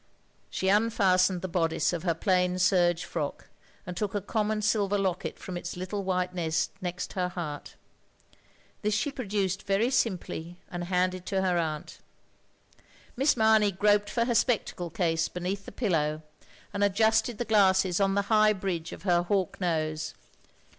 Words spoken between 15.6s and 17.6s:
the pillow, and adjusted the